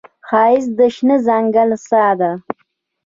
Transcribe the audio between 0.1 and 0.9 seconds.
ښایست د